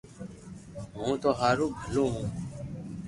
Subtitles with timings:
[0.97, 2.27] ھون ٿو ھارون ڀلو ھون